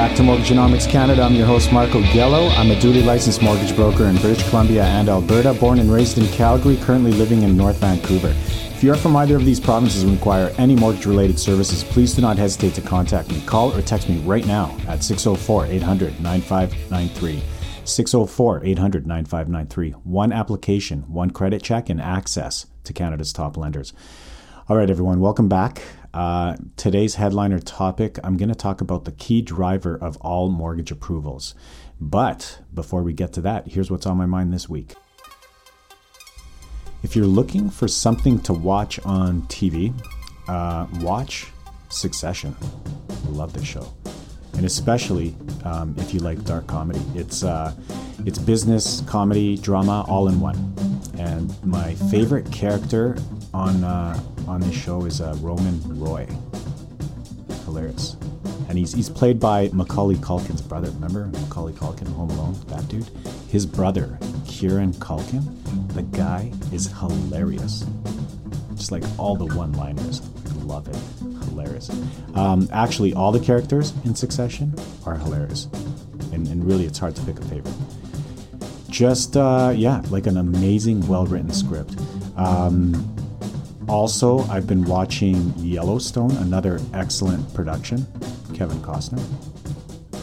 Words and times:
Back 0.00 0.16
to 0.16 0.22
Mortgagenomics 0.22 0.88
Canada. 0.88 1.20
I'm 1.20 1.34
your 1.34 1.44
host, 1.44 1.74
Marco 1.74 2.00
Gello. 2.00 2.50
I'm 2.56 2.70
a 2.70 2.80
duly 2.80 3.02
licensed 3.02 3.42
mortgage 3.42 3.76
broker 3.76 4.04
in 4.04 4.16
British 4.16 4.48
Columbia 4.48 4.84
and 4.84 5.10
Alberta, 5.10 5.52
born 5.52 5.78
and 5.78 5.92
raised 5.92 6.16
in 6.16 6.26
Calgary, 6.28 6.78
currently 6.78 7.12
living 7.12 7.42
in 7.42 7.54
North 7.54 7.76
Vancouver. 7.76 8.28
If 8.28 8.82
you 8.82 8.90
are 8.92 8.96
from 8.96 9.14
either 9.16 9.36
of 9.36 9.44
these 9.44 9.60
provinces 9.60 10.04
and 10.04 10.12
require 10.12 10.54
any 10.56 10.74
mortgage 10.74 11.04
related 11.04 11.38
services, 11.38 11.84
please 11.84 12.14
do 12.14 12.22
not 12.22 12.38
hesitate 12.38 12.72
to 12.76 12.80
contact 12.80 13.28
me. 13.28 13.42
Call 13.42 13.76
or 13.76 13.82
text 13.82 14.08
me 14.08 14.16
right 14.20 14.46
now 14.46 14.74
at 14.88 15.04
604 15.04 15.66
800 15.66 16.18
9593. 16.18 17.42
604 17.84 18.64
800 18.64 19.06
9593. 19.06 19.90
One 19.90 20.32
application, 20.32 21.02
one 21.12 21.28
credit 21.28 21.62
check, 21.62 21.90
and 21.90 22.00
access 22.00 22.64
to 22.84 22.94
Canada's 22.94 23.34
top 23.34 23.58
lenders. 23.58 23.92
All 24.66 24.78
right, 24.78 24.88
everyone, 24.88 25.20
welcome 25.20 25.50
back. 25.50 25.82
Uh, 26.12 26.56
today's 26.76 27.14
headliner 27.14 27.60
topic 27.60 28.18
I'm 28.24 28.36
going 28.36 28.48
to 28.48 28.54
talk 28.54 28.80
about 28.80 29.04
the 29.04 29.12
key 29.12 29.42
driver 29.42 29.96
of 29.96 30.16
all 30.18 30.48
mortgage 30.48 30.90
approvals. 30.90 31.54
But 32.00 32.60
before 32.74 33.02
we 33.02 33.12
get 33.12 33.32
to 33.34 33.40
that, 33.42 33.68
here's 33.68 33.90
what's 33.90 34.06
on 34.06 34.16
my 34.16 34.26
mind 34.26 34.52
this 34.52 34.68
week. 34.68 34.94
If 37.02 37.14
you're 37.14 37.26
looking 37.26 37.70
for 37.70 37.86
something 37.88 38.40
to 38.40 38.52
watch 38.52 38.98
on 39.00 39.42
TV, 39.42 39.94
uh, 40.48 40.86
watch 41.00 41.46
Succession. 41.90 42.56
I 43.26 43.30
love 43.30 43.52
this 43.52 43.64
show, 43.64 43.92
and 44.54 44.64
especially 44.64 45.34
um, 45.64 45.92
if 45.98 46.14
you 46.14 46.20
like 46.20 46.44
dark 46.44 46.68
comedy. 46.68 47.00
It's 47.16 47.42
uh, 47.42 47.74
it's 48.24 48.38
business, 48.38 49.00
comedy, 49.02 49.56
drama, 49.56 50.04
all 50.08 50.28
in 50.28 50.38
one. 50.40 50.56
And 51.18 51.52
my 51.64 51.94
favorite 51.94 52.50
character 52.52 53.18
on 53.52 53.82
uh, 53.82 54.20
on 54.50 54.60
this 54.60 54.74
show 54.74 55.04
is 55.04 55.20
uh, 55.20 55.36
Roman 55.38 55.80
Roy. 56.00 56.26
Hilarious. 57.64 58.16
And 58.68 58.76
he's, 58.76 58.92
he's 58.92 59.08
played 59.08 59.38
by 59.38 59.70
Macaulay 59.72 60.16
Culkin's 60.16 60.60
brother. 60.60 60.90
Remember 60.90 61.26
Macaulay 61.26 61.72
Culkin, 61.72 62.08
Home 62.14 62.30
Alone? 62.30 62.56
That 62.66 62.86
dude? 62.88 63.08
His 63.48 63.64
brother, 63.64 64.18
Kieran 64.48 64.92
Culkin, 64.94 65.44
the 65.94 66.02
guy 66.02 66.50
is 66.72 66.88
hilarious. 66.98 67.86
Just 68.74 68.90
like 68.90 69.04
all 69.18 69.36
the 69.36 69.46
one 69.54 69.72
liners. 69.74 70.20
I 70.48 70.52
love 70.64 70.88
it. 70.88 70.96
Hilarious. 71.48 71.88
Um, 72.34 72.68
actually, 72.72 73.14
all 73.14 73.30
the 73.30 73.40
characters 73.40 73.92
in 74.04 74.16
Succession 74.16 74.74
are 75.06 75.16
hilarious. 75.16 75.66
And, 76.32 76.48
and 76.48 76.66
really, 76.66 76.86
it's 76.86 76.98
hard 76.98 77.14
to 77.14 77.22
pick 77.22 77.38
a 77.38 77.42
favorite. 77.42 77.74
Just, 78.88 79.36
uh, 79.36 79.72
yeah, 79.76 80.02
like 80.10 80.26
an 80.26 80.38
amazing, 80.38 81.06
well 81.06 81.24
written 81.26 81.52
script. 81.52 81.94
Um, 82.36 83.16
also, 83.88 84.40
I've 84.40 84.66
been 84.66 84.84
watching 84.84 85.52
Yellowstone, 85.56 86.32
another 86.38 86.80
excellent 86.94 87.52
production. 87.54 88.06
Kevin 88.54 88.80
Costner. 88.82 89.22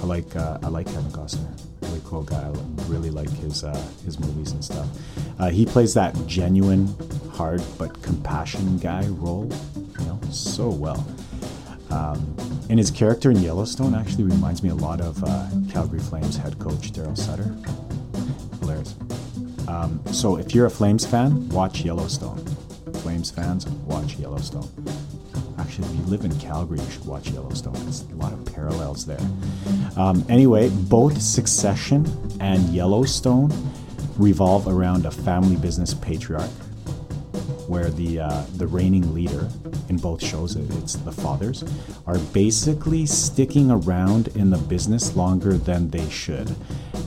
I 0.01 0.05
like 0.05 0.35
uh, 0.35 0.59
I 0.61 0.67
like 0.67 0.85
Kevin 0.85 1.11
Costner. 1.11 1.59
Really 1.81 2.01
cool 2.05 2.23
guy. 2.23 2.37
I 2.37 2.83
really 2.83 3.09
like 3.09 3.29
his 3.29 3.63
uh, 3.63 3.75
his 4.05 4.19
movies 4.19 4.51
and 4.51 4.63
stuff. 4.63 4.87
Uh, 5.39 5.49
he 5.49 5.65
plays 5.65 5.93
that 5.95 6.15
genuine, 6.27 6.87
hard 7.31 7.63
but 7.77 8.01
compassion 8.03 8.77
guy 8.77 9.07
role, 9.07 9.49
you 9.75 10.05
know, 10.05 10.19
so 10.29 10.69
well. 10.69 11.05
Um, 11.89 12.35
and 12.69 12.77
his 12.77 12.91
character 12.91 13.31
in 13.31 13.37
Yellowstone 13.37 13.95
actually 13.95 14.25
reminds 14.25 14.61
me 14.61 14.69
a 14.69 14.75
lot 14.75 15.01
of 15.01 15.23
uh, 15.23 15.47
Calgary 15.71 15.99
Flames 15.99 16.37
head 16.37 16.59
coach 16.59 16.91
Darryl 16.91 17.17
Sutter. 17.17 17.55
Hilarious. 18.59 18.95
Um, 19.67 20.01
so 20.11 20.37
if 20.37 20.53
you're 20.53 20.65
a 20.65 20.71
Flames 20.71 21.05
fan, 21.05 21.49
watch 21.49 21.81
Yellowstone. 21.81 22.43
Flames 23.07 23.31
fans, 23.31 23.65
watch 23.85 24.17
Yellowstone. 24.17 24.67
Actually, 25.57 25.87
if 25.87 25.95
you 25.95 26.01
live 26.07 26.25
in 26.25 26.39
Calgary, 26.39 26.77
you 26.81 26.91
should 26.91 27.05
watch 27.05 27.29
Yellowstone. 27.29 27.71
There's 27.75 28.01
a 28.01 28.15
lot 28.15 28.33
of 28.33 28.53
parallels 28.53 29.05
there. 29.05 29.21
Um, 29.95 30.25
anyway, 30.27 30.67
both 30.69 31.21
Succession 31.21 32.05
and 32.41 32.61
Yellowstone 32.73 33.49
revolve 34.17 34.67
around 34.67 35.05
a 35.05 35.11
family 35.11 35.55
business 35.55 35.93
patriarch, 35.93 36.49
where 37.69 37.89
the 37.91 38.19
uh, 38.19 38.43
the 38.57 38.67
reigning 38.67 39.13
leader 39.13 39.47
in 39.87 39.95
both 39.95 40.21
shows, 40.21 40.57
it's 40.57 40.95
the 40.95 41.11
fathers, 41.13 41.63
are 42.07 42.19
basically 42.33 43.05
sticking 43.05 43.71
around 43.71 44.27
in 44.35 44.49
the 44.49 44.57
business 44.57 45.15
longer 45.15 45.53
than 45.53 45.91
they 45.91 46.09
should 46.09 46.53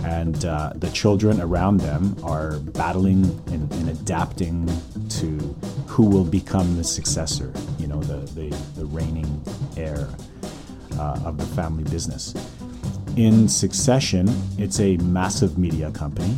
and 0.04 0.44
uh, 0.44 0.72
the 0.76 0.90
children 0.90 1.40
around 1.40 1.80
them 1.80 2.16
are 2.22 2.58
battling 2.58 3.24
and, 3.48 3.70
and, 3.72 3.88
adapting 3.90 4.66
to 5.08 5.56
who 5.90 6.04
will 6.04 6.24
become 6.24 6.76
the 6.76 6.84
successor, 6.84 7.52
you 7.76 7.88
know, 7.88 8.00
the, 8.04 8.18
the, 8.34 8.48
the 8.76 8.86
reigning 8.86 9.42
heir 9.76 10.08
uh, 10.96 11.20
of 11.24 11.36
the 11.36 11.44
family 11.46 11.82
business. 11.90 12.32
In 13.16 13.48
Succession, 13.48 14.28
it's 14.56 14.78
a 14.78 14.96
massive 14.98 15.58
media 15.58 15.90
company, 15.90 16.36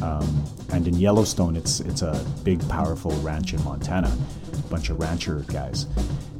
um, 0.00 0.44
and 0.72 0.88
in 0.88 0.94
Yellowstone, 0.94 1.56
it's 1.56 1.80
it's 1.80 2.00
a 2.00 2.24
big, 2.42 2.66
powerful 2.70 3.10
ranch 3.20 3.52
in 3.52 3.62
Montana, 3.64 4.16
bunch 4.70 4.88
of 4.88 4.98
rancher 4.98 5.44
guys. 5.48 5.86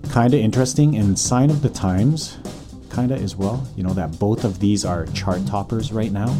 Kind 0.08 0.32
of 0.32 0.40
interesting. 0.40 0.94
In 0.94 1.14
Sign 1.14 1.50
of 1.50 1.60
the 1.60 1.68
Times, 1.68 2.38
kind 2.88 3.12
of 3.12 3.22
as 3.22 3.36
well. 3.36 3.68
You 3.76 3.82
know 3.82 3.92
that 3.92 4.18
both 4.18 4.44
of 4.44 4.60
these 4.60 4.86
are 4.86 5.04
chart 5.08 5.46
toppers 5.46 5.92
right 5.92 6.10
now. 6.10 6.34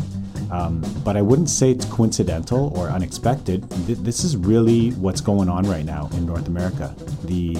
Um, 0.50 0.84
but 1.04 1.16
I 1.16 1.22
wouldn't 1.22 1.50
say 1.50 1.70
it's 1.70 1.84
coincidental 1.86 2.72
or 2.76 2.88
unexpected. 2.88 3.68
This 3.70 4.24
is 4.24 4.36
really 4.36 4.90
what's 4.92 5.20
going 5.20 5.48
on 5.48 5.68
right 5.68 5.84
now 5.84 6.08
in 6.12 6.26
North 6.26 6.46
America. 6.46 6.94
The 7.24 7.56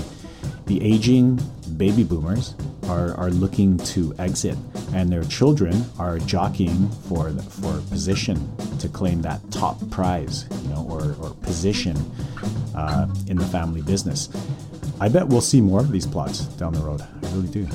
the 0.67 0.83
aging 0.83 1.41
baby 1.77 2.03
boomers 2.03 2.55
are, 2.89 3.15
are 3.15 3.31
looking 3.31 3.79
to 3.79 4.13
exit, 4.19 4.59
and 4.93 5.09
their 5.11 5.23
children 5.25 5.85
are 5.99 6.19
jockeying 6.19 6.89
for 7.09 7.31
for 7.31 7.81
position 7.89 8.37
to 8.79 8.89
claim 8.89 9.23
that 9.23 9.41
top 9.51 9.79
prize, 9.91 10.47
you 10.63 10.69
know, 10.69 10.87
or, 10.91 11.15
or 11.25 11.35
position 11.43 11.97
uh, 12.75 13.07
in 13.29 13.37
the 13.37 13.45
family 13.47 13.83
business. 13.83 14.29
I 15.01 15.09
bet 15.09 15.29
we'll 15.29 15.41
see 15.41 15.61
more 15.61 15.81
of 15.81 15.93
these 15.93 16.07
plots 16.07 16.47
down 16.57 16.73
the 16.73 16.81
road. 16.81 17.03
I 17.03 17.31
really 17.33 17.49
do. 17.49 17.69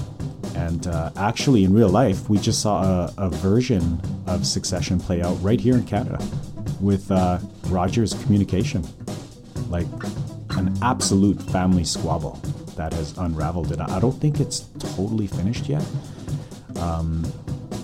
And 0.56 0.88
uh, 0.88 1.12
actually, 1.16 1.64
in 1.64 1.74
real 1.74 1.90
life, 1.90 2.30
we 2.30 2.38
just 2.38 2.62
saw 2.62 2.84
a, 2.84 3.14
a, 3.18 3.30
version 3.30 4.02
of 4.28 4.46
Succession 4.46 5.00
play 5.00 5.22
out 5.22 5.42
right 5.42 5.60
here 5.60 5.76
in 5.76 5.86
Canada 5.86 6.20
with 6.80 7.10
uh, 7.12 7.40
Rogers 7.68 8.14
Communication. 8.24 8.84
Like 9.70 9.88
an 10.58 10.78
absolute 10.82 11.42
family 11.42 11.84
squabble 11.84 12.40
that 12.76 12.94
has 12.94 13.18
unraveled. 13.18 13.72
And 13.72 13.82
I 13.82 14.00
don't 14.00 14.20
think 14.20 14.40
it's 14.40 14.62
totally 14.80 15.28
finished 15.28 15.68
yet. 15.68 15.86
Um, 16.78 17.32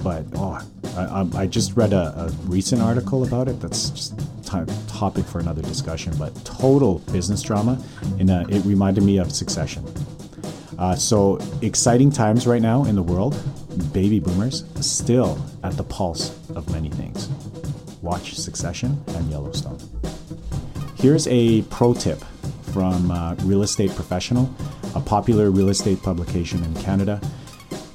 but 0.03 0.25
oh, 0.35 0.59
I, 0.95 1.27
I, 1.41 1.47
just 1.47 1.75
read 1.75 1.93
a, 1.93 2.13
a, 2.17 2.29
recent 2.45 2.81
article 2.81 3.23
about 3.23 3.47
it 3.47 3.59
that's 3.59 3.89
just 3.89 4.17
t- 4.43 4.73
topic 4.87 5.25
for 5.25 5.39
another 5.39 5.61
discussion. 5.61 6.13
But 6.17 6.33
total 6.45 6.99
business 7.11 7.41
drama, 7.41 7.81
and 8.19 8.29
it 8.29 8.63
reminded 8.65 9.03
me 9.03 9.17
of 9.17 9.31
Succession. 9.31 9.85
Uh, 10.77 10.95
so 10.95 11.39
exciting 11.61 12.11
times 12.11 12.45
right 12.45 12.61
now 12.61 12.85
in 12.85 12.95
the 12.95 13.03
world. 13.03 13.35
Baby 13.93 14.19
boomers 14.19 14.63
still 14.81 15.43
at 15.63 15.75
the 15.75 15.83
pulse 15.83 16.37
of 16.49 16.69
many 16.71 16.89
things. 16.89 17.29
Watch 18.01 18.35
Succession 18.35 19.03
and 19.09 19.29
Yellowstone. 19.29 19.79
Here's 20.95 21.27
a 21.27 21.63
pro 21.63 21.93
tip 21.93 22.23
from 22.73 23.11
uh, 23.11 23.35
Real 23.43 23.63
Estate 23.63 23.93
Professional, 23.95 24.53
a 24.95 24.99
popular 24.99 25.49
real 25.49 25.69
estate 25.69 26.01
publication 26.03 26.63
in 26.63 26.73
Canada. 26.75 27.19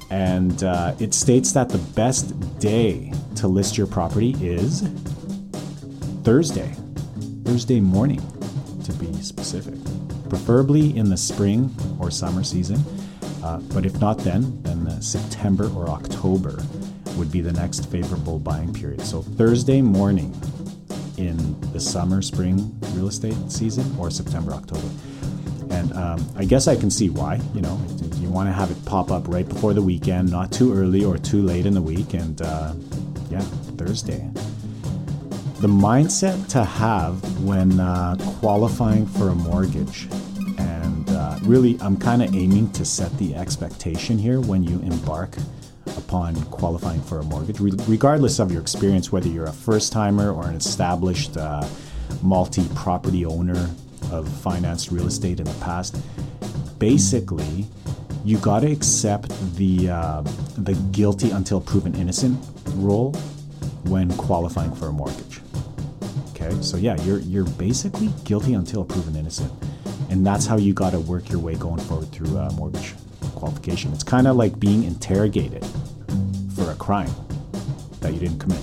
And 0.09 0.63
uh, 0.63 0.93
it 0.99 1.13
states 1.13 1.53
that 1.53 1.69
the 1.69 1.77
best 1.77 2.59
day 2.59 3.13
to 3.37 3.47
list 3.47 3.77
your 3.77 3.87
property 3.87 4.35
is 4.41 4.81
Thursday, 6.23 6.71
Thursday 7.45 7.79
morning, 7.79 8.21
to 8.83 8.93
be 8.93 9.11
specific 9.21 9.73
preferably 10.33 10.97
in 10.97 11.09
the 11.11 11.17
spring 11.17 11.69
or 12.03 12.11
summer 12.11 12.43
season. 12.43 12.83
Uh, 13.43 13.57
but 13.73 13.85
if 13.85 13.99
not 13.99 14.17
then, 14.19 14.61
then 14.63 15.01
September 15.01 15.69
or 15.75 15.89
October 15.89 16.61
would 17.17 17.31
be 17.31 17.41
the 17.41 17.51
next 17.53 17.89
favorable 17.91 18.39
buying 18.39 18.73
period. 18.73 19.01
So 19.01 19.21
Thursday 19.21 19.81
morning 19.81 20.35
in 21.17 21.59
the 21.71 21.79
summer, 21.79 22.21
spring 22.21 22.75
real 22.93 23.07
estate 23.07 23.35
season 23.49 23.95
or 23.97 24.09
September, 24.09 24.53
October. 24.53 24.87
And 25.69 25.93
um, 25.93 26.25
I 26.35 26.45
guess 26.45 26.67
I 26.67 26.75
can 26.75 26.89
see 26.89 27.09
why. 27.09 27.39
You 27.53 27.61
know, 27.61 27.79
you 28.17 28.29
want 28.29 28.49
to 28.49 28.53
have 28.53 28.71
it 28.71 28.85
pop 28.85 29.11
up 29.11 29.27
right 29.27 29.47
before 29.47 29.73
the 29.73 29.81
weekend, 29.81 30.31
not 30.31 30.51
too 30.51 30.73
early 30.73 31.03
or 31.03 31.17
too 31.17 31.41
late 31.41 31.65
in 31.65 31.73
the 31.73 31.81
week. 31.81 32.13
And 32.13 32.41
uh, 32.41 32.73
yeah, 33.29 33.41
Thursday. 33.77 34.29
The 35.59 35.69
mindset 35.69 36.49
to 36.49 36.63
have 36.63 37.43
when 37.43 37.79
uh, 37.79 38.15
qualifying 38.39 39.05
for 39.05 39.29
a 39.29 39.35
mortgage 39.35 40.07
really, 41.43 41.77
I'm 41.81 41.97
kind 41.97 42.23
of 42.23 42.33
aiming 42.33 42.71
to 42.73 42.85
set 42.85 43.15
the 43.17 43.35
expectation 43.35 44.17
here 44.17 44.39
when 44.39 44.63
you 44.63 44.79
embark 44.79 45.35
upon 45.97 46.35
qualifying 46.45 47.01
for 47.01 47.19
a 47.19 47.23
mortgage, 47.23 47.59
Re- 47.59 47.71
regardless 47.87 48.39
of 48.39 48.51
your 48.51 48.61
experience, 48.61 49.11
whether 49.11 49.27
you're 49.27 49.45
a 49.45 49.53
first 49.53 49.91
timer 49.91 50.31
or 50.31 50.47
an 50.47 50.55
established 50.55 51.37
uh, 51.37 51.67
multi 52.21 52.67
property 52.75 53.25
owner 53.25 53.69
of 54.11 54.27
financed 54.27 54.91
real 54.91 55.07
estate 55.07 55.39
in 55.39 55.45
the 55.45 55.59
past. 55.59 55.97
Basically, 56.79 57.65
you 58.23 58.37
got 58.37 58.61
to 58.61 58.71
accept 58.71 59.29
the 59.55 59.89
uh, 59.89 60.21
the 60.57 60.73
guilty 60.91 61.31
until 61.31 61.59
proven 61.59 61.95
innocent 61.95 62.39
role 62.75 63.13
when 63.85 64.11
qualifying 64.17 64.73
for 64.75 64.87
a 64.87 64.91
mortgage. 64.91 65.41
Okay, 66.29 66.55
so 66.61 66.77
yeah, 66.77 66.99
you're 67.03 67.19
you're 67.19 67.45
basically 67.45 68.09
guilty 68.23 68.53
until 68.53 68.83
proven 68.83 69.15
innocent, 69.15 69.51
and 70.13 70.23
that's 70.23 70.45
how 70.45 70.57
you 70.57 70.73
got 70.73 70.91
to 70.91 70.99
work 70.99 71.27
your 71.31 71.39
way 71.39 71.55
going 71.55 71.79
forward 71.79 72.11
through 72.11 72.37
uh, 72.37 72.51
mortgage 72.51 72.93
qualification. 73.33 73.91
It's 73.93 74.03
kind 74.03 74.27
of 74.27 74.35
like 74.35 74.59
being 74.59 74.83
interrogated 74.83 75.65
for 76.55 76.69
a 76.69 76.75
crime 76.75 77.09
that 77.99 78.13
you 78.13 78.19
didn't 78.19 78.37
commit. 78.37 78.61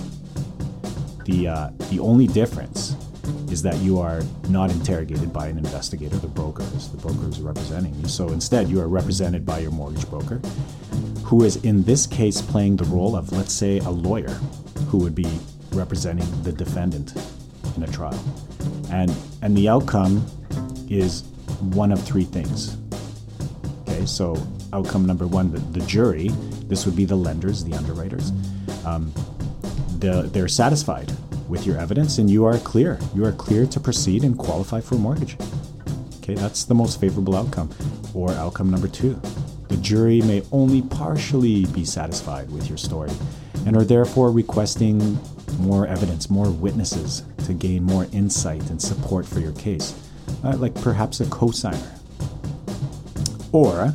The 1.25 1.49
uh, 1.49 1.69
the 1.89 1.99
only 1.99 2.25
difference 2.25 2.95
is 3.51 3.61
that 3.63 3.75
you 3.79 3.99
are 3.99 4.21
not 4.47 4.71
interrogated 4.71 5.33
by 5.33 5.47
an 5.47 5.57
investigator. 5.57 6.15
The 6.15 6.29
broker 6.29 6.63
is 6.77 6.89
the 6.89 6.97
broker 6.97 7.27
is 7.27 7.41
representing 7.41 7.93
you. 7.95 8.07
So 8.07 8.29
instead, 8.29 8.69
you 8.69 8.79
are 8.79 8.87
represented 8.87 9.45
by 9.45 9.59
your 9.59 9.71
mortgage 9.71 10.09
broker, 10.09 10.37
who 11.25 11.43
is 11.43 11.57
in 11.65 11.83
this 11.83 12.07
case 12.07 12.41
playing 12.41 12.77
the 12.77 12.85
role 12.85 13.13
of, 13.13 13.33
let's 13.33 13.51
say, 13.53 13.79
a 13.79 13.89
lawyer, 13.89 14.39
who 14.87 14.99
would 14.99 15.15
be 15.15 15.27
representing 15.73 16.29
the 16.43 16.53
defendant 16.53 17.13
in 17.75 17.83
a 17.83 17.87
trial, 17.87 18.23
and 18.89 19.13
and 19.41 19.57
the 19.57 19.67
outcome 19.67 20.25
is 20.89 21.23
one 21.61 21.91
of 21.91 22.01
three 22.03 22.23
things. 22.23 22.77
Okay, 23.81 24.05
so 24.05 24.35
outcome 24.73 25.05
number 25.05 25.27
one, 25.27 25.51
the, 25.51 25.59
the 25.77 25.85
jury, 25.85 26.29
this 26.67 26.85
would 26.85 26.95
be 26.95 27.05
the 27.05 27.15
lenders, 27.15 27.63
the 27.63 27.73
underwriters, 27.73 28.31
um, 28.85 29.13
the, 29.99 30.29
they're 30.33 30.47
satisfied 30.47 31.11
with 31.47 31.65
your 31.65 31.77
evidence 31.77 32.17
and 32.17 32.29
you 32.29 32.45
are 32.45 32.57
clear. 32.59 32.99
You 33.13 33.25
are 33.25 33.33
clear 33.33 33.65
to 33.65 33.79
proceed 33.79 34.23
and 34.23 34.37
qualify 34.37 34.81
for 34.81 34.95
a 34.95 34.97
mortgage. 34.97 35.35
Okay, 36.17 36.35
that's 36.35 36.63
the 36.63 36.73
most 36.73 36.99
favorable 36.99 37.35
outcome. 37.35 37.69
Or 38.13 38.31
outcome 38.31 38.71
number 38.71 38.87
two, 38.87 39.19
the 39.67 39.77
jury 39.77 40.21
may 40.21 40.43
only 40.51 40.81
partially 40.81 41.65
be 41.65 41.85
satisfied 41.85 42.49
with 42.51 42.69
your 42.69 42.77
story 42.77 43.11
and 43.65 43.75
are 43.75 43.83
therefore 43.83 44.31
requesting 44.31 45.19
more 45.59 45.85
evidence, 45.85 46.29
more 46.29 46.49
witnesses 46.49 47.23
to 47.45 47.53
gain 47.53 47.83
more 47.83 48.07
insight 48.11 48.69
and 48.69 48.81
support 48.81 49.25
for 49.25 49.39
your 49.39 49.51
case, 49.53 49.93
uh, 50.43 50.55
like 50.57 50.75
perhaps 50.75 51.19
a 51.19 51.25
cosigner. 51.25 51.99
Or 53.51 53.93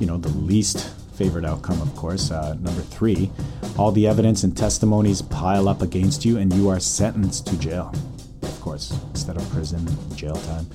you 0.00 0.06
know, 0.06 0.16
the 0.16 0.30
least 0.30 0.94
favorite 1.14 1.44
outcome, 1.44 1.80
of 1.82 1.94
course. 1.94 2.30
Uh, 2.30 2.54
number 2.54 2.80
three, 2.80 3.30
all 3.76 3.92
the 3.92 4.06
evidence 4.06 4.42
and 4.42 4.56
testimonies 4.56 5.20
pile 5.20 5.68
up 5.68 5.82
against 5.82 6.24
you 6.24 6.38
and 6.38 6.52
you 6.54 6.68
are 6.70 6.80
sentenced 6.80 7.46
to 7.46 7.58
jail. 7.58 7.94
Of 8.42 8.60
course, 8.62 8.98
instead 9.10 9.36
of 9.36 9.48
prison, 9.50 9.86
jail 10.16 10.36
time. 10.36 10.66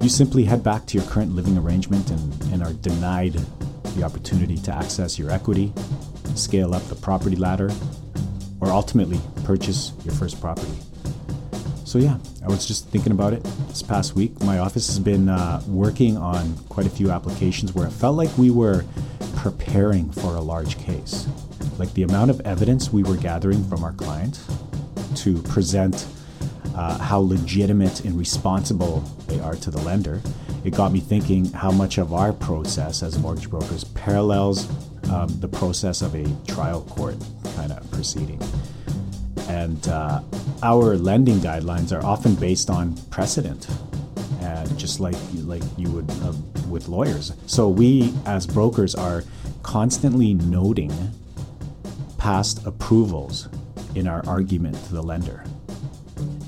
You 0.00 0.08
simply 0.08 0.44
head 0.44 0.62
back 0.62 0.86
to 0.86 0.98
your 0.98 1.06
current 1.08 1.32
living 1.32 1.58
arrangement 1.58 2.10
and, 2.10 2.42
and 2.52 2.62
are 2.62 2.72
denied 2.74 3.40
the 3.96 4.04
opportunity 4.04 4.56
to 4.58 4.72
access 4.72 5.18
your 5.18 5.30
equity, 5.30 5.72
scale 6.36 6.72
up 6.72 6.84
the 6.84 6.94
property 6.94 7.36
ladder, 7.36 7.70
or 8.60 8.68
ultimately 8.68 9.20
purchase 9.44 9.92
your 10.04 10.14
first 10.14 10.40
property. 10.40 10.78
So, 11.90 11.98
yeah, 11.98 12.18
I 12.44 12.46
was 12.46 12.66
just 12.66 12.86
thinking 12.90 13.10
about 13.10 13.32
it 13.32 13.42
this 13.66 13.82
past 13.82 14.14
week. 14.14 14.40
My 14.44 14.58
office 14.58 14.86
has 14.86 15.00
been 15.00 15.28
uh, 15.28 15.60
working 15.66 16.16
on 16.16 16.56
quite 16.68 16.86
a 16.86 16.88
few 16.88 17.10
applications 17.10 17.72
where 17.72 17.84
it 17.84 17.90
felt 17.90 18.14
like 18.14 18.30
we 18.38 18.52
were 18.52 18.84
preparing 19.34 20.08
for 20.12 20.36
a 20.36 20.40
large 20.40 20.78
case. 20.78 21.26
Like 21.80 21.92
the 21.94 22.04
amount 22.04 22.30
of 22.30 22.40
evidence 22.42 22.92
we 22.92 23.02
were 23.02 23.16
gathering 23.16 23.68
from 23.68 23.82
our 23.82 23.92
client 23.94 24.40
to 25.16 25.42
present 25.42 26.06
uh, 26.76 26.96
how 26.98 27.18
legitimate 27.18 28.04
and 28.04 28.16
responsible 28.16 29.00
they 29.26 29.40
are 29.40 29.56
to 29.56 29.72
the 29.72 29.80
lender, 29.80 30.22
it 30.62 30.72
got 30.72 30.92
me 30.92 31.00
thinking 31.00 31.46
how 31.46 31.72
much 31.72 31.98
of 31.98 32.14
our 32.14 32.32
process 32.32 33.02
as 33.02 33.18
mortgage 33.18 33.50
brokers 33.50 33.82
parallels 33.82 34.68
um, 35.10 35.26
the 35.40 35.48
process 35.48 36.02
of 36.02 36.14
a 36.14 36.24
trial 36.46 36.82
court 36.82 37.16
kind 37.56 37.72
of 37.72 37.90
proceeding. 37.90 38.40
And 39.50 39.88
uh, 39.88 40.22
our 40.62 40.96
lending 40.96 41.38
guidelines 41.38 41.90
are 41.92 42.04
often 42.06 42.36
based 42.36 42.70
on 42.70 42.94
precedent, 43.10 43.66
uh, 44.42 44.64
just 44.76 45.00
like 45.00 45.16
like 45.42 45.64
you 45.76 45.90
would 45.90 46.08
uh, 46.22 46.32
with 46.68 46.86
lawyers. 46.86 47.32
So 47.46 47.68
we, 47.68 48.14
as 48.26 48.46
brokers, 48.46 48.94
are 48.94 49.24
constantly 49.64 50.34
noting 50.34 50.92
past 52.16 52.64
approvals 52.64 53.48
in 53.96 54.06
our 54.06 54.22
argument 54.24 54.76
to 54.86 54.94
the 54.94 55.02
lender, 55.02 55.44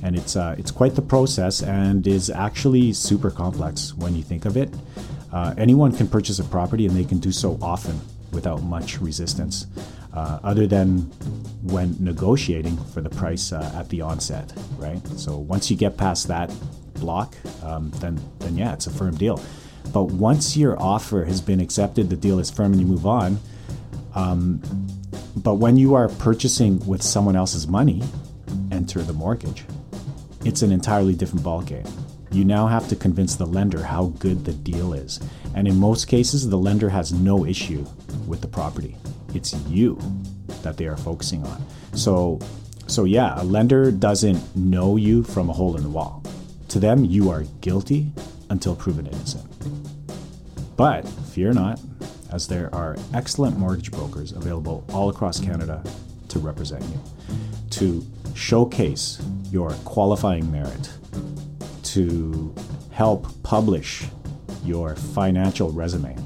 and 0.05 0.15
it's 0.15 0.37
uh, 0.37 0.55
it's 0.57 0.71
quite 0.71 0.95
the 0.95 1.03
process 1.03 1.61
and 1.61 2.07
is 2.07 2.31
actually 2.31 2.93
super 2.93 3.33
complex 3.33 3.95
when 3.95 4.15
you 4.15 4.23
think 4.23 4.45
of 4.45 4.57
it. 4.57 4.71
Uh, 5.33 5.55
anyone 5.59 5.91
can 5.91 6.07
purchase 6.07 6.39
a 6.39 6.45
property, 6.45 6.87
and 6.87 6.97
they 6.97 7.05
can 7.05 7.19
do 7.19 7.33
so 7.33 7.59
often 7.61 8.01
without 8.31 8.63
much 8.63 9.01
resistance 9.01 9.67
uh, 10.15 10.39
other 10.45 10.67
than 10.69 11.11
when 11.63 11.97
negotiating 12.01 12.77
for 12.93 13.01
the 13.01 13.11
price 13.11 13.53
uh, 13.53 13.73
at 13.77 13.89
the 13.89 14.01
onset, 14.01 14.53
right? 14.77 15.05
So 15.17 15.37
once 15.37 15.71
you 15.71 15.77
get 15.77 15.97
past 15.97 16.29
that 16.29 16.53
block, 16.95 17.37
um, 17.63 17.91
then 17.97 18.21
then 18.39 18.57
yeah, 18.57 18.73
it's 18.73 18.87
a 18.87 18.91
firm 18.91 19.17
deal. 19.17 19.43
But 19.93 20.05
once 20.05 20.57
your 20.57 20.81
offer 20.81 21.25
has 21.25 21.41
been 21.41 21.61
accepted, 21.61 22.11
the 22.11 22.17
deal 22.17 22.39
is 22.39 22.51
firm, 22.51 22.73
and 22.73 22.81
you 22.81 22.87
move 22.87 23.07
on. 23.07 23.39
Um, 24.15 24.63
but 25.37 25.55
when 25.55 25.77
you 25.77 25.95
are 25.95 26.09
purchasing 26.09 26.85
with 26.87 27.03
someone 27.03 27.37
else's 27.37 27.67
money, 27.67 28.03
enter 28.71 29.03
the 29.03 29.13
mortgage. 29.13 29.65
It's 30.45 30.63
an 30.63 30.73
entirely 30.73 31.15
different 31.15 31.45
ballgame. 31.45 31.89
You 32.31 32.45
now 32.45 32.67
have 32.67 32.89
to 32.89 32.97
convince 32.97 33.37
the 33.37 33.47
lender 33.47 33.83
how 33.83 34.07
good 34.19 34.45
the 34.45 34.53
deal 34.53 34.95
is. 34.95 35.21
And 35.55 35.69
in 35.69 35.77
most 35.77 36.07
cases, 36.07 36.49
the 36.49 36.59
lender 36.59 36.89
has 36.89 37.13
no 37.13 37.45
issue 37.45 37.87
with 38.27 38.41
the 38.41 38.49
property 38.49 38.97
it's 39.35 39.55
you 39.69 39.99
that 40.63 40.77
they 40.77 40.87
are 40.87 40.97
focusing 40.97 41.45
on. 41.45 41.65
So, 41.95 42.41
so 42.87 43.05
yeah, 43.05 43.41
a 43.41 43.45
lender 43.45 43.91
doesn't 43.91 44.57
know 44.57 44.97
you 44.97 45.23
from 45.23 45.51
a 45.51 45.53
hole 45.53 45.77
in 45.77 45.83
the 45.83 45.89
wall. 45.89 46.23
To 46.69 46.79
them, 46.79 47.05
you 47.05 47.31
are 47.31 47.45
guilty 47.61 48.13
until 48.51 48.75
proven 48.75 49.07
innocent. 49.07 49.47
But 50.77 51.07
fear 51.07 51.53
not, 51.53 51.81
as 52.33 52.49
there 52.49 52.75
are 52.75 52.97
excellent 53.13 53.59
mortgage 53.59 53.91
brokers 53.91 54.33
available 54.33 54.85
all 54.93 55.11
across 55.11 55.39
Canada 55.39 55.83
to 56.29 56.39
represent 56.39 56.83
you, 56.85 57.01
to 57.71 58.07
showcase 58.35 59.21
your 59.51 59.71
qualifying 59.85 60.51
merit, 60.51 60.91
to 61.83 62.55
help 62.91 63.27
publish 63.43 64.05
your 64.65 64.97
financial 64.97 65.71
resume 65.73 66.17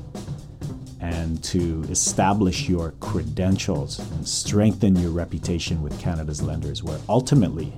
and 1.26 1.42
to 1.42 1.84
establish 1.90 2.68
your 2.68 2.92
credentials 3.00 3.98
and 3.98 4.26
strengthen 4.26 4.94
your 4.94 5.10
reputation 5.10 5.82
with 5.82 5.98
Canada's 6.00 6.40
lenders, 6.40 6.84
where 6.84 7.00
ultimately 7.08 7.72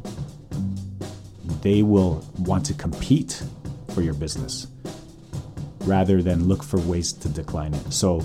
they 1.62 1.82
will 1.82 2.22
want 2.40 2.66
to 2.66 2.74
compete 2.74 3.42
for 3.94 4.02
your 4.02 4.12
business 4.12 4.66
rather 5.84 6.22
than 6.22 6.46
look 6.46 6.62
for 6.62 6.78
ways 6.80 7.10
to 7.14 7.28
decline 7.30 7.72
it. 7.72 7.90
So, 7.90 8.22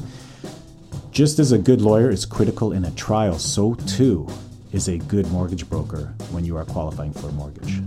just 1.11 1.39
as 1.39 1.53
a 1.53 1.57
good 1.57 1.79
lawyer 1.79 2.09
is 2.09 2.25
critical 2.25 2.73
in 2.73 2.83
a 2.83 2.91
trial, 2.91 3.39
so 3.39 3.75
too 3.75 4.27
is 4.73 4.89
a 4.89 4.97
good 4.97 5.31
mortgage 5.31 5.69
broker 5.69 6.13
when 6.31 6.43
you 6.43 6.57
are 6.57 6.65
qualifying 6.65 7.13
for 7.13 7.29
a 7.29 7.31
mortgage. 7.31 7.81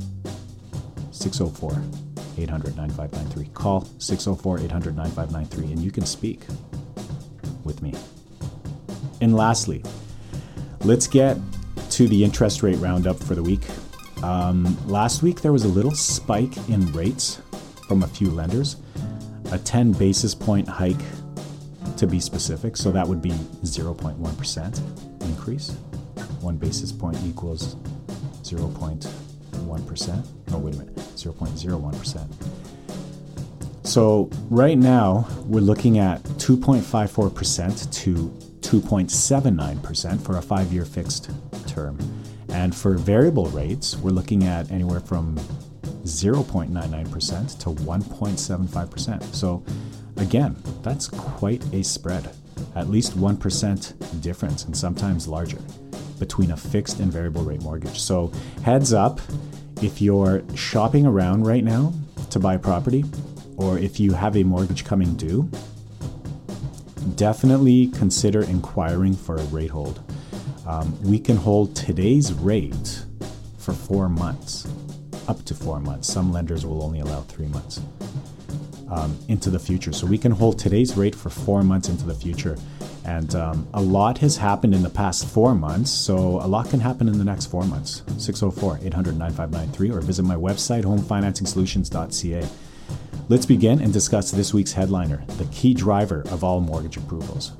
604 1.10 1.82
800 2.38 2.76
9593. 2.76 3.50
Call 3.52 3.86
604 3.98 4.60
800 4.60 4.96
9593 4.96 5.72
and 5.72 5.82
you 5.82 5.90
can 5.90 6.06
speak 6.06 6.40
with 7.66 7.82
me. 7.82 7.92
And 9.20 9.36
lastly, 9.36 9.82
let's 10.84 11.06
get 11.06 11.36
to 11.90 12.08
the 12.08 12.24
interest 12.24 12.62
rate 12.62 12.76
roundup 12.76 13.18
for 13.18 13.34
the 13.34 13.42
week. 13.42 13.62
Um, 14.22 14.76
last 14.86 15.22
week, 15.22 15.42
there 15.42 15.52
was 15.52 15.64
a 15.64 15.68
little 15.68 15.90
spike 15.90 16.56
in 16.68 16.90
rates 16.92 17.42
from 17.86 18.02
a 18.02 18.06
few 18.06 18.30
lenders, 18.30 18.76
a 19.52 19.58
10 19.58 19.92
basis 19.92 20.34
point 20.34 20.68
hike 20.68 20.96
to 21.96 22.06
be 22.06 22.20
specific. 22.20 22.76
So 22.76 22.90
that 22.92 23.06
would 23.06 23.22
be 23.22 23.30
0.1% 23.30 25.22
increase. 25.22 25.70
One 26.40 26.56
basis 26.56 26.92
point 26.92 27.18
equals 27.24 27.76
0.1%. 28.42 30.26
No, 30.50 30.58
wait 30.58 30.74
a 30.74 30.78
minute, 30.78 30.94
0.01%. 30.96 32.55
So 33.86 34.28
right 34.50 34.76
now 34.76 35.28
we're 35.44 35.60
looking 35.60 35.98
at 35.98 36.20
2.54% 36.24 37.94
to 38.02 38.12
2.79% 38.60 40.20
for 40.22 40.38
a 40.38 40.42
five-year 40.42 40.84
fixed 40.84 41.30
term. 41.68 41.96
And 42.48 42.74
for 42.74 42.94
variable 42.94 43.46
rates, 43.46 43.96
we're 43.96 44.10
looking 44.10 44.42
at 44.42 44.72
anywhere 44.72 44.98
from 44.98 45.36
0.99% 46.02 47.58
to 47.60 47.70
1.75%. 47.70 49.22
So 49.34 49.64
again, 50.16 50.56
that's 50.82 51.06
quite 51.06 51.62
a 51.72 51.84
spread. 51.84 52.28
At 52.74 52.88
least 52.88 53.16
1% 53.16 54.20
difference 54.20 54.64
and 54.64 54.76
sometimes 54.76 55.28
larger 55.28 55.58
between 56.18 56.50
a 56.50 56.56
fixed 56.56 56.98
and 56.98 57.12
variable 57.12 57.44
rate 57.44 57.62
mortgage. 57.62 58.00
So 58.00 58.32
heads 58.64 58.92
up, 58.92 59.20
if 59.80 60.02
you're 60.02 60.42
shopping 60.56 61.06
around 61.06 61.46
right 61.46 61.62
now 61.62 61.92
to 62.30 62.40
buy 62.40 62.56
property, 62.56 63.04
or 63.56 63.78
if 63.78 63.98
you 63.98 64.12
have 64.12 64.36
a 64.36 64.42
mortgage 64.42 64.84
coming 64.84 65.14
due, 65.14 65.50
definitely 67.14 67.88
consider 67.88 68.42
inquiring 68.42 69.14
for 69.14 69.36
a 69.36 69.44
rate 69.44 69.70
hold. 69.70 70.02
Um, 70.66 71.00
we 71.02 71.18
can 71.18 71.36
hold 71.36 71.76
today's 71.76 72.32
rate 72.32 73.04
for 73.58 73.72
four 73.72 74.08
months, 74.08 74.66
up 75.28 75.44
to 75.44 75.54
four 75.54 75.80
months. 75.80 76.08
Some 76.08 76.32
lenders 76.32 76.66
will 76.66 76.82
only 76.82 77.00
allow 77.00 77.20
three 77.22 77.46
months 77.46 77.80
um, 78.90 79.18
into 79.28 79.50
the 79.50 79.58
future. 79.58 79.92
So 79.92 80.06
we 80.06 80.18
can 80.18 80.32
hold 80.32 80.58
today's 80.58 80.96
rate 80.96 81.14
for 81.14 81.30
four 81.30 81.62
months 81.62 81.88
into 81.88 82.04
the 82.04 82.14
future. 82.14 82.56
And 83.04 83.34
um, 83.36 83.68
a 83.72 83.80
lot 83.80 84.18
has 84.18 84.36
happened 84.36 84.74
in 84.74 84.82
the 84.82 84.90
past 84.90 85.28
four 85.28 85.54
months, 85.54 85.92
so 85.92 86.16
a 86.16 86.48
lot 86.48 86.68
can 86.70 86.80
happen 86.80 87.08
in 87.08 87.18
the 87.18 87.24
next 87.24 87.46
four 87.46 87.64
months. 87.64 88.02
604 88.18 88.80
800 88.82 89.16
9593 89.16 89.90
or 89.90 90.00
visit 90.00 90.24
my 90.24 90.34
website, 90.34 90.82
homefinancingsolutions.ca. 90.82 92.48
Let's 93.28 93.44
begin 93.44 93.80
and 93.80 93.92
discuss 93.92 94.30
this 94.30 94.54
week's 94.54 94.72
headliner 94.72 95.24
the 95.36 95.46
key 95.46 95.74
driver 95.74 96.22
of 96.30 96.44
all 96.44 96.60
mortgage 96.60 96.96
approvals. 96.96 97.54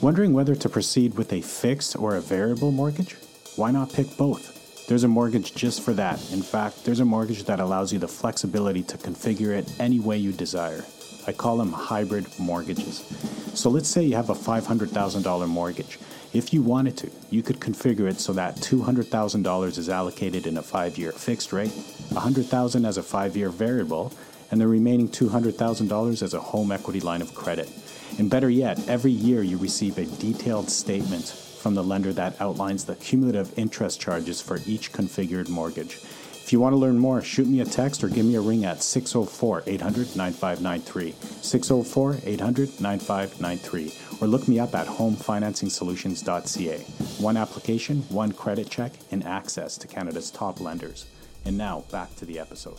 Wondering 0.00 0.32
whether 0.32 0.54
to 0.54 0.68
proceed 0.70 1.18
with 1.18 1.30
a 1.30 1.42
fixed 1.42 1.94
or 1.94 2.16
a 2.16 2.20
variable 2.22 2.70
mortgage? 2.70 3.16
Why 3.56 3.70
not 3.70 3.92
pick 3.92 4.16
both? 4.16 4.86
There's 4.86 5.04
a 5.04 5.08
mortgage 5.08 5.54
just 5.54 5.82
for 5.82 5.92
that. 5.92 6.14
In 6.32 6.40
fact, 6.40 6.86
there's 6.86 7.00
a 7.00 7.04
mortgage 7.04 7.44
that 7.44 7.60
allows 7.60 7.92
you 7.92 7.98
the 7.98 8.08
flexibility 8.08 8.82
to 8.84 8.96
configure 8.96 9.50
it 9.50 9.70
any 9.78 10.00
way 10.00 10.16
you 10.16 10.32
desire. 10.32 10.86
I 11.26 11.32
call 11.32 11.58
them 11.58 11.72
hybrid 11.72 12.26
mortgages. 12.38 13.04
So 13.52 13.68
let's 13.68 13.90
say 13.90 14.04
you 14.04 14.16
have 14.16 14.30
a 14.30 14.34
$500,000 14.34 15.48
mortgage. 15.48 15.98
If 16.34 16.52
you 16.52 16.62
wanted 16.62 16.96
to, 16.98 17.10
you 17.30 17.42
could 17.42 17.58
configure 17.58 18.08
it 18.08 18.20
so 18.20 18.34
that 18.34 18.56
$200,000 18.56 19.78
is 19.78 19.88
allocated 19.88 20.46
in 20.46 20.58
a 20.58 20.62
5-year 20.62 21.12
fixed 21.12 21.52
rate, 21.54 21.70
$100,000 21.70 22.86
as 22.86 22.98
a 22.98 23.02
5-year 23.02 23.48
variable, 23.48 24.12
and 24.50 24.60
the 24.60 24.68
remaining 24.68 25.08
$200,000 25.08 26.22
as 26.22 26.34
a 26.34 26.40
home 26.40 26.70
equity 26.70 27.00
line 27.00 27.22
of 27.22 27.34
credit. 27.34 27.70
And 28.18 28.28
better 28.28 28.50
yet, 28.50 28.88
every 28.88 29.10
year 29.10 29.42
you 29.42 29.56
receive 29.56 29.96
a 29.96 30.04
detailed 30.04 30.70
statement 30.70 31.28
from 31.28 31.74
the 31.74 31.82
lender 31.82 32.12
that 32.12 32.40
outlines 32.40 32.84
the 32.84 32.96
cumulative 32.96 33.58
interest 33.58 34.00
charges 34.00 34.40
for 34.40 34.58
each 34.66 34.92
configured 34.92 35.48
mortgage. 35.48 36.00
If 36.48 36.52
you 36.52 36.60
want 36.60 36.72
to 36.72 36.78
learn 36.78 36.98
more, 36.98 37.20
shoot 37.20 37.46
me 37.46 37.60
a 37.60 37.66
text 37.66 38.02
or 38.02 38.08
give 38.08 38.24
me 38.24 38.36
a 38.36 38.40
ring 38.40 38.64
at 38.64 38.82
604 38.82 39.64
800 39.66 40.16
9593. 40.16 41.14
604 41.42 42.16
800 42.24 42.80
9593. 42.80 43.92
Or 44.22 44.28
look 44.28 44.48
me 44.48 44.58
up 44.58 44.74
at 44.74 44.86
homefinancingsolutions.ca. 44.86 46.78
One 47.22 47.36
application, 47.36 48.00
one 48.08 48.32
credit 48.32 48.70
check, 48.70 48.92
and 49.10 49.26
access 49.26 49.76
to 49.76 49.86
Canada's 49.86 50.30
top 50.30 50.58
lenders. 50.58 51.04
And 51.44 51.58
now, 51.58 51.84
back 51.92 52.16
to 52.16 52.24
the 52.24 52.38
episode. 52.38 52.78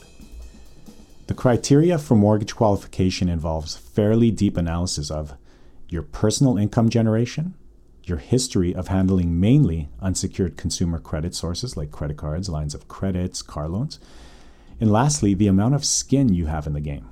The 1.27 1.35
criteria 1.35 1.99
for 1.99 2.15
mortgage 2.15 2.55
qualification 2.55 3.29
involves 3.29 3.77
fairly 3.77 4.31
deep 4.31 4.57
analysis 4.57 5.11
of 5.11 5.35
your 5.89 6.01
personal 6.01 6.57
income 6.57 6.89
generation, 6.89 7.53
your 8.09 8.17
history 8.17 8.75
of 8.75 8.87
handling 8.87 9.39
mainly 9.39 9.89
unsecured 10.01 10.57
consumer 10.57 10.99
credit 10.99 11.33
sources 11.35 11.77
like 11.77 11.91
credit 11.91 12.17
cards, 12.17 12.49
lines 12.49 12.73
of 12.73 12.87
credits, 12.87 13.41
car 13.41 13.67
loans. 13.69 13.99
And 14.79 14.91
lastly, 14.91 15.33
the 15.33 15.47
amount 15.47 15.75
of 15.75 15.85
skin 15.85 16.33
you 16.33 16.47
have 16.47 16.67
in 16.67 16.73
the 16.73 16.81
game, 16.81 17.07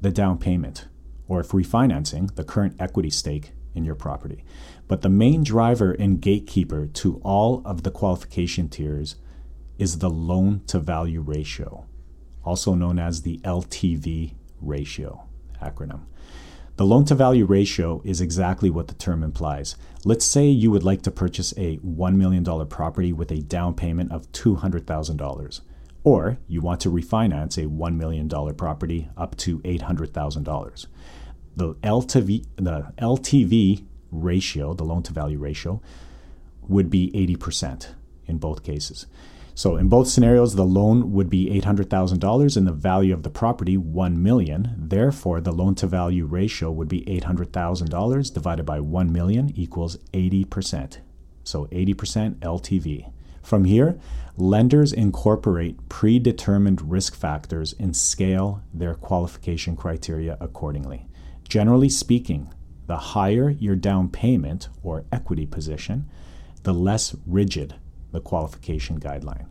the 0.00 0.10
down 0.10 0.38
payment, 0.38 0.86
or 1.28 1.40
if 1.40 1.48
refinancing, 1.48 2.34
the 2.34 2.44
current 2.44 2.76
equity 2.78 3.10
stake 3.10 3.52
in 3.74 3.84
your 3.84 3.94
property. 3.94 4.44
But 4.88 5.02
the 5.02 5.08
main 5.08 5.42
driver 5.42 5.92
and 5.92 6.20
gatekeeper 6.20 6.86
to 6.86 7.20
all 7.22 7.62
of 7.64 7.82
the 7.82 7.90
qualification 7.90 8.68
tiers 8.68 9.16
is 9.78 9.98
the 9.98 10.10
loan 10.10 10.62
to 10.68 10.78
value 10.78 11.20
ratio, 11.20 11.86
also 12.44 12.74
known 12.74 12.98
as 12.98 13.22
the 13.22 13.38
LTV 13.38 14.34
ratio 14.60 15.24
acronym. 15.62 16.02
The 16.76 16.84
loan 16.84 17.06
to 17.06 17.14
value 17.14 17.46
ratio 17.46 18.02
is 18.04 18.20
exactly 18.20 18.68
what 18.68 18.88
the 18.88 18.94
term 18.94 19.22
implies. 19.22 19.76
Let's 20.04 20.26
say 20.26 20.46
you 20.46 20.70
would 20.70 20.82
like 20.82 21.00
to 21.02 21.10
purchase 21.10 21.54
a 21.56 21.78
$1 21.78 22.16
million 22.16 22.44
property 22.66 23.14
with 23.14 23.32
a 23.32 23.40
down 23.40 23.72
payment 23.72 24.12
of 24.12 24.30
$200,000, 24.32 25.60
or 26.04 26.36
you 26.46 26.60
want 26.60 26.82
to 26.82 26.90
refinance 26.90 27.56
a 27.56 27.66
$1 27.66 27.96
million 27.96 28.28
property 28.28 29.08
up 29.16 29.38
to 29.38 29.60
$800,000. 29.60 30.86
The 31.56 31.74
LTV, 31.76 32.44
the 32.56 32.92
LTV 32.98 33.84
ratio, 34.10 34.74
the 34.74 34.84
loan 34.84 35.02
to 35.04 35.14
value 35.14 35.38
ratio, 35.38 35.80
would 36.68 36.90
be 36.90 37.10
80% 37.12 37.94
in 38.26 38.36
both 38.36 38.62
cases. 38.62 39.06
So 39.56 39.78
in 39.78 39.88
both 39.88 40.06
scenarios, 40.06 40.54
the 40.54 40.66
loan 40.66 41.12
would 41.12 41.30
be 41.30 41.46
$800,000 41.62 42.56
and 42.58 42.66
the 42.66 42.72
value 42.72 43.14
of 43.14 43.22
the 43.22 43.30
property 43.30 43.78
1 43.78 44.22
million. 44.22 44.74
Therefore, 44.76 45.40
the 45.40 45.50
loan 45.50 45.74
to 45.76 45.86
value 45.86 46.26
ratio 46.26 46.70
would 46.70 46.88
be 46.88 47.00
$800,000 47.06 48.34
divided 48.34 48.66
by 48.66 48.80
1 48.80 49.10
million 49.10 49.50
equals 49.56 49.96
80%. 50.12 50.98
So 51.42 51.64
80% 51.68 52.34
LTV. 52.40 53.10
From 53.42 53.64
here, 53.64 53.98
lenders 54.36 54.92
incorporate 54.92 55.88
predetermined 55.88 56.90
risk 56.90 57.14
factors 57.14 57.74
and 57.78 57.96
scale 57.96 58.62
their 58.74 58.94
qualification 58.94 59.74
criteria 59.74 60.36
accordingly. 60.38 61.08
Generally 61.48 61.88
speaking, 61.88 62.52
the 62.88 62.98
higher 62.98 63.48
your 63.48 63.74
down 63.74 64.10
payment 64.10 64.68
or 64.82 65.06
equity 65.10 65.46
position, 65.46 66.10
the 66.64 66.74
less 66.74 67.14
rigid 67.24 67.76
the 68.16 68.20
qualification 68.22 68.98
guideline. 68.98 69.46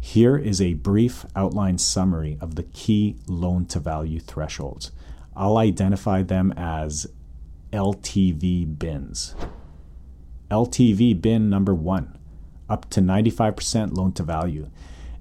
Here 0.00 0.36
is 0.36 0.60
a 0.60 0.74
brief 0.74 1.24
outline 1.36 1.78
summary 1.78 2.36
of 2.40 2.56
the 2.56 2.64
key 2.64 3.16
loan 3.28 3.64
to 3.66 3.78
value 3.78 4.18
thresholds. 4.18 4.90
I'll 5.36 5.56
identify 5.56 6.22
them 6.22 6.52
as 6.56 7.06
LTV 7.72 8.76
bins. 8.76 9.36
LTV 10.50 11.20
bin 11.22 11.48
number 11.48 11.74
one, 11.74 12.18
up 12.68 12.90
to 12.90 13.00
95% 13.00 13.96
loan 13.96 14.12
to 14.14 14.24
value. 14.24 14.68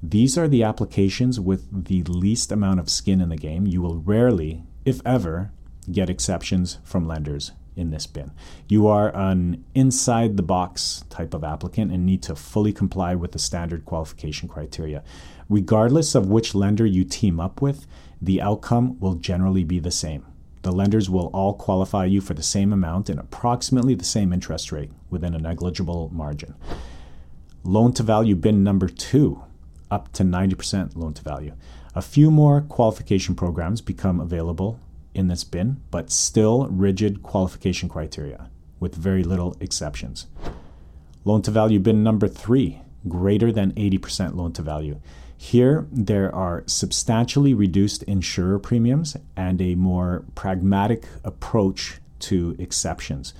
These 0.02 0.36
are 0.36 0.48
the 0.48 0.64
applications 0.64 1.40
with 1.40 1.86
the 1.86 2.02
least 2.04 2.52
amount 2.52 2.80
of 2.80 2.90
skin 2.90 3.22
in 3.22 3.30
the 3.30 3.38
game. 3.38 3.68
You 3.68 3.84
will 3.84 3.98
rarely, 3.98 4.64
if 4.86 5.02
ever, 5.06 5.52
get 5.92 6.10
exceptions 6.10 6.80
from 6.84 7.08
lenders 7.08 7.52
in 7.78 7.92
this 7.92 8.08
bin. 8.08 8.32
You 8.68 8.88
are 8.88 9.16
an 9.16 9.64
inside 9.76 10.36
the 10.36 10.44
box 10.44 11.06
type 11.10 11.34
of 11.34 11.44
applicant 11.44 11.92
and 11.92 12.06
need 12.06 12.24
to 12.24 12.36
fully 12.36 12.74
comply 12.74 13.16
with 13.16 13.32
the 13.32 13.40
standard 13.40 13.86
qualification 13.86 14.50
criteria. 14.50 15.04
Regardless 15.48 16.16
of 16.16 16.28
which 16.28 16.56
lender 16.56 16.86
you 16.86 17.04
team 17.04 17.40
up 17.40 17.62
with, 17.62 17.88
the 18.22 18.42
outcome 18.42 19.00
will 19.00 19.14
generally 19.14 19.64
be 19.64 19.80
the 19.80 19.92
same. 19.92 20.26
The 20.64 20.72
lenders 20.72 21.10
will 21.10 21.28
all 21.28 21.54
qualify 21.54 22.06
you 22.06 22.20
for 22.20 22.34
the 22.34 22.44
same 22.44 22.74
amount 22.74 23.10
and 23.10 23.20
approximately 23.20 23.96
the 23.96 24.04
same 24.04 24.34
interest 24.34 24.72
rate 24.72 24.92
within 25.10 25.34
a 25.34 25.40
negligible 25.40 26.10
margin. 26.12 26.56
Loan 27.64 27.94
to 27.94 28.04
value 28.04 28.36
bin 28.36 28.64
number 28.64 28.88
two, 28.88 29.44
up 29.90 30.12
to 30.14 30.24
90% 30.24 30.96
loan 30.96 31.14
to 31.14 31.22
value. 31.22 31.54
A 31.96 32.02
few 32.02 32.30
more 32.30 32.62
qualification 32.62 33.36
programs 33.36 33.82
become 33.82 34.20
available 34.20 34.80
in 35.18 35.28
this 35.28 35.44
bin, 35.44 35.82
but 35.92 36.12
still 36.12 36.68
rigid 36.68 37.24
qualification 37.24 37.90
criteria 37.90 38.50
with 38.80 38.96
very 38.96 39.24
little 39.24 39.56
exceptions. 39.60 40.28
Loan 41.26 41.42
to 41.42 41.52
value 41.52 41.80
bin 41.80 42.04
number 42.04 42.28
three, 42.28 42.82
greater 43.08 43.52
than 43.52 43.72
80% 43.74 44.36
loan 44.36 44.54
to 44.54 44.62
value. 44.62 45.00
Here, 45.38 45.88
there 45.92 46.34
are 46.34 46.64
substantially 46.66 47.54
reduced 47.54 48.04
insurer 48.04 48.58
premiums 48.60 49.16
and 49.36 49.62
a 49.62 49.76
more 49.76 50.26
pragmatic 50.36 51.06
approach 51.24 52.00
to 52.20 52.56
exceptions. 52.58 53.34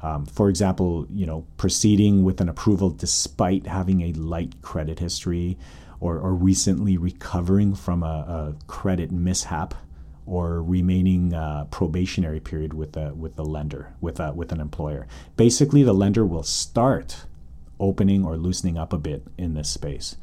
Um, 0.00 0.26
for 0.26 0.48
example, 0.48 1.06
you 1.10 1.26
know, 1.26 1.46
proceeding 1.56 2.22
with 2.22 2.40
an 2.40 2.48
approval 2.48 2.90
despite 2.90 3.66
having 3.66 4.02
a 4.02 4.12
light 4.12 4.60
credit 4.62 4.98
history 4.98 5.58
or, 6.00 6.18
or 6.18 6.34
recently 6.34 6.96
recovering 6.96 7.74
from 7.74 8.02
a, 8.02 8.06
a 8.06 8.66
credit 8.66 9.10
mishap 9.10 9.74
or 10.28 10.62
remaining 10.62 11.32
uh, 11.32 11.64
probationary 11.70 12.40
period 12.40 12.74
with 12.74 12.92
the 12.92 13.14
with 13.14 13.36
the 13.36 13.44
lender 13.44 13.94
with 14.00 14.20
a, 14.20 14.32
with 14.32 14.52
an 14.52 14.60
employer. 14.60 15.06
Basically, 15.36 15.82
the 15.82 15.94
lender 15.94 16.24
will 16.24 16.42
start 16.42 17.24
opening 17.80 18.24
or 18.24 18.36
loosening 18.36 18.76
up 18.76 18.92
a 18.92 18.98
bit 18.98 19.26
in 19.36 19.54
this 19.54 19.68
space. 19.68 20.16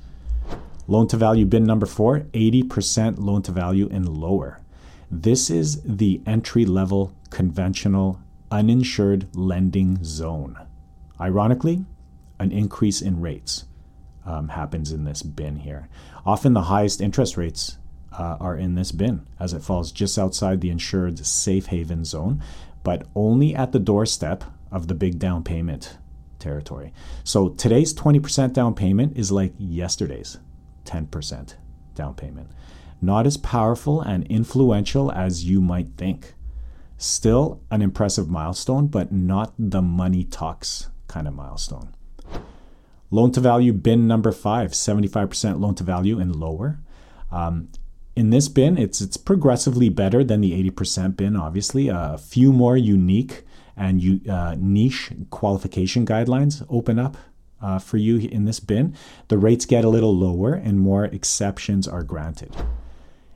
Loan 0.88 1.08
to 1.08 1.18
value 1.18 1.46
bin 1.46 1.64
number 1.64 1.88
four, 1.88 2.20
80% 2.34 3.18
loan 3.18 3.42
to 3.44 3.52
value 3.52 3.90
and 3.92 4.08
lower. 4.08 4.62
This 5.10 5.50
is 5.50 5.82
the 5.84 6.22
entry 6.28 6.66
level 6.66 7.14
conventional 7.30 8.20
uninsured 8.52 9.28
lending 9.36 10.04
zone. 10.04 10.58
Ironically, 11.20 11.86
an 12.40 12.52
increase 12.52 13.02
in 13.02 13.22
rates 13.22 13.66
um, 14.26 14.50
happens 14.50 14.92
in 14.92 15.06
this 15.06 15.24
bin 15.24 15.58
here. 15.58 15.88
Often 16.26 16.54
the 16.54 16.64
highest 16.64 17.02
interest 17.02 17.38
rates 17.38 17.78
uh, 18.18 18.38
are 18.40 18.58
in 18.58 18.76
this 18.76 18.92
bin 18.92 19.26
as 19.40 19.54
it 19.54 19.64
falls 19.64 19.92
just 19.92 20.18
outside 20.18 20.62
the 20.62 20.70
insured 20.70 21.26
safe 21.26 21.68
haven 21.68 22.06
zone, 22.06 22.42
but 22.84 23.08
only 23.16 23.56
at 23.56 23.72
the 23.72 23.80
doorstep 23.80 24.44
of 24.72 24.88
the 24.88 24.96
big 24.96 25.20
down 25.20 25.44
payment 25.44 25.98
territory. 26.40 26.94
So 27.24 27.50
today's 27.50 27.94
20% 27.94 28.54
down 28.54 28.76
payment 28.76 29.18
is 29.18 29.32
like 29.32 29.54
yesterday's 29.58 30.38
10% 30.86 31.56
down 31.96 32.14
payment. 32.14 32.52
Not 33.02 33.26
as 33.26 33.38
powerful 33.38 34.02
and 34.02 34.26
influential 34.28 35.12
as 35.12 35.46
you 35.46 35.62
might 35.62 35.90
think. 35.98 36.34
Still 36.98 37.62
an 37.72 37.82
impressive 37.82 38.30
milestone, 38.30 38.88
but 38.88 39.12
not 39.12 39.54
the 39.60 39.82
money 39.82 40.24
talks 40.24 40.90
kind 41.08 41.28
of 41.28 41.34
milestone. 41.34 41.94
Loan 43.12 43.32
to 43.32 43.40
value 43.40 43.74
bin 43.74 44.08
number 44.08 44.32
five, 44.32 44.72
75% 44.72 45.60
loan 45.60 45.76
to 45.76 45.84
value 45.84 46.20
and 46.20 46.36
lower. 46.36 46.80
Um, 47.32 47.70
in 48.16 48.30
this 48.30 48.48
bin, 48.48 48.78
it's 48.78 49.02
it's 49.02 49.18
progressively 49.18 49.90
better 49.90 50.24
than 50.24 50.42
the 50.42 50.52
80% 50.72 51.18
bin. 51.18 51.36
Obviously, 51.36 51.90
a 51.90 52.18
few 52.18 52.54
more 52.54 52.78
unique 52.78 53.44
and 53.76 54.28
uh, 54.30 54.56
niche 54.58 55.12
qualification 55.30 56.06
guidelines 56.06 56.66
open 56.70 56.98
up 56.98 57.18
uh, 57.62 57.80
for 57.80 57.98
you 57.98 58.18
in 58.18 58.46
this 58.46 58.60
bin. 58.60 58.96
The 59.28 59.38
rates 59.38 59.66
get 59.66 59.84
a 59.84 59.90
little 59.90 60.16
lower 60.16 60.54
and 60.54 60.80
more 60.80 61.06
exceptions 61.06 61.88
are 61.88 62.04
granted. 62.04 62.56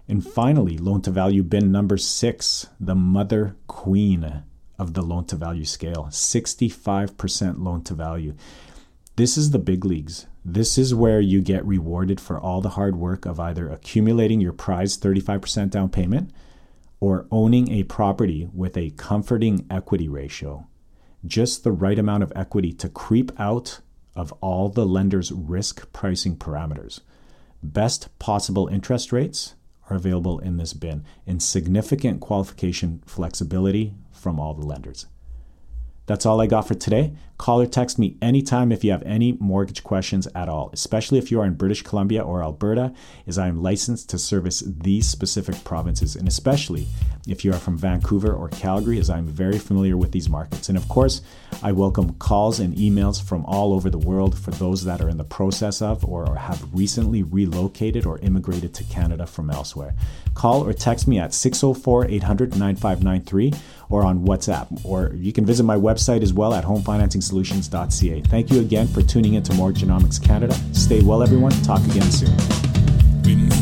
And 0.08 0.26
finally, 0.26 0.78
loan 0.78 1.02
to 1.04 1.12
value 1.12 1.44
bin 1.44 1.72
number 1.72 1.98
six, 1.98 2.68
the 2.80 2.96
mother 2.96 3.56
queen 3.68 4.44
of 4.80 4.94
the 4.94 5.02
loan 5.02 5.26
to 5.26 5.36
value 5.36 5.66
scale, 5.66 6.08
65% 6.10 7.60
loan 7.60 7.84
to 7.84 7.94
value. 7.94 8.34
This 9.18 9.38
is 9.38 9.52
the 9.52 9.60
big 9.60 9.84
leagues. 9.84 10.26
This 10.52 10.80
is 10.80 10.96
where 10.96 11.22
you 11.22 11.42
get 11.42 11.64
rewarded 11.64 12.20
for 12.20 12.40
all 12.40 12.60
the 12.60 12.70
hard 12.70 12.96
work 12.96 13.28
of 13.28 13.40
either 13.40 13.70
accumulating 13.70 14.42
your 14.42 14.52
prized 14.52 15.04
35% 15.04 15.70
down 15.70 15.90
payment 15.90 16.32
or 17.00 17.28
owning 17.30 17.70
a 17.70 17.84
property 17.84 18.50
with 18.52 18.76
a 18.76 18.90
comforting 18.92 19.68
equity 19.70 20.10
ratio. 20.10 20.68
Just 21.24 21.64
the 21.64 21.72
right 21.72 22.00
amount 22.00 22.24
of 22.24 22.34
equity 22.36 22.74
to 22.74 22.90
creep 22.90 23.32
out 23.40 23.82
of 24.16 24.32
all 24.42 24.70
the 24.70 24.88
lender's 24.88 25.32
risk 25.32 25.94
pricing 25.94 26.36
parameters. 26.36 27.02
Best 27.62 28.18
possible 28.18 28.68
interest 28.70 29.12
rates 29.12 29.54
are 29.88 29.98
available 29.98 30.40
in 30.40 30.58
this 30.58 30.74
bin 30.74 31.06
and 31.28 31.44
significant 31.44 32.22
qualification 32.22 33.04
flexibility 33.06 33.94
from 34.12 34.40
all 34.40 34.56
the 34.56 34.66
lenders. 34.66 35.06
That's 36.10 36.26
all 36.26 36.42
I 36.42 36.48
got 36.48 36.68
for 36.68 36.74
today. 36.74 37.14
Call 37.38 37.62
or 37.62 37.68
text 37.68 38.00
me 38.00 38.18
anytime 38.20 38.72
if 38.72 38.84
you 38.84 38.90
have 38.90 39.04
any 39.04 39.34
mortgage 39.34 39.84
questions 39.84 40.28
at 40.34 40.50
all, 40.50 40.72
especially 40.74 41.20
if 41.20 41.30
you 41.30 41.40
are 41.40 41.46
in 41.46 41.54
British 41.54 41.84
Columbia 41.84 42.24
or 42.24 42.42
Alberta, 42.42 42.94
as 43.28 43.38
I 43.38 43.48
am 43.48 43.62
licensed 43.62 44.10
to 44.10 44.18
service 44.18 44.64
these 44.66 45.08
specific 45.08 45.64
provinces, 45.64 46.16
and 46.16 46.28
especially 46.28 46.88
if 47.28 47.46
you 47.46 47.54
are 47.54 47.60
from 47.60 47.78
Vancouver 47.78 48.34
or 48.34 48.50
Calgary, 48.50 48.98
as 48.98 49.10
I'm 49.10 49.28
very 49.28 49.60
familiar 49.60 49.96
with 49.96 50.12
these 50.12 50.28
markets. 50.28 50.68
And 50.68 50.80
of 50.80 50.88
course, 50.90 51.22
I 51.62 51.74
welcome 51.74 52.16
calls 52.16 52.60
and 52.60 52.76
emails 52.76 53.22
from 53.22 53.46
all 53.46 53.72
over 53.72 53.92
the 53.92 54.00
world 54.00 54.36
for 54.36 54.50
those 54.50 54.84
that 54.86 55.02
are 55.02 55.10
in 55.10 55.18
the 55.18 55.24
process 55.24 55.80
of 55.80 56.04
or 56.04 56.36
have 56.36 56.74
recently 56.74 57.22
relocated 57.22 58.08
or 58.08 58.18
immigrated 58.20 58.74
to 58.74 58.84
Canada 58.86 59.28
from 59.28 59.52
elsewhere. 59.52 59.94
Call 60.34 60.68
or 60.68 60.74
text 60.74 61.08
me 61.08 61.20
at 61.20 61.36
604 61.36 62.08
800 62.08 62.58
9593 62.58 63.54
or 63.90 64.06
on 64.06 64.26
WhatsApp, 64.26 64.86
or 64.86 65.12
you 65.16 65.34
can 65.34 65.46
visit 65.46 65.64
my 65.64 65.76
website 65.76 66.22
as 66.22 66.32
well 66.34 66.54
at 66.54 66.64
homefinancingsolutions.ca. 66.64 68.22
Thank 68.22 68.52
you 68.52 68.62
again 68.62 68.88
for 68.88 69.02
tuning 69.02 69.34
into 69.34 69.52
Mortgagenomics 69.54 70.24
Canada. 70.24 70.56
Stay 70.74 71.02
well, 71.02 71.24
everyone. 71.24 71.52
Talk 71.64 71.84
again 71.86 72.10
soon. 72.12 73.59